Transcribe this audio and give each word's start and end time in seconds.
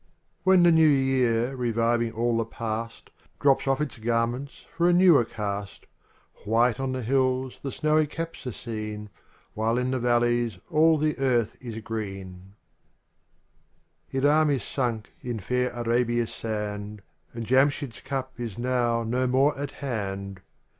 IV 0.39 0.45
When 0.45 0.63
the 0.63 0.71
New 0.71 0.87
Year, 0.87 1.55
reviewing 1.55 2.11
all 2.11 2.37
the 2.37 2.43
past, 2.45 3.11
Drops 3.39 3.67
off 3.67 3.79
its 3.79 3.99
garments 3.99 4.65
for 4.75 4.89
a 4.89 4.93
newer 4.93 5.23
cast, 5.23 5.85
White 6.43 6.79
on 6.79 6.91
the 6.93 7.03
hills 7.03 7.59
the 7.61 7.71
snowy 7.71 8.07
caps 8.07 8.47
are 8.47 8.51
seen. 8.51 9.11
While 9.53 9.77
in 9.77 9.91
the 9.91 9.99
valleys 9.99 10.57
all 10.71 10.97
the 10.97 11.19
earth 11.19 11.55
is 11.61 11.77
green, 11.83 12.55
v 14.11 14.17
Ir 14.17 14.21
dm 14.23 14.51
is 14.51 14.63
sunk 14.63 15.11
in 15.21 15.37
fair 15.39 15.69
Arabia's 15.71 16.33
sand, 16.33 17.03
And 17.35 17.45
Jamshyd's 17.45 17.99
cup 18.01 18.39
is 18.39 18.57
now 18.57 19.03
no 19.03 19.27
more 19.27 19.55
at 19.55 19.69
hand. 19.85 20.41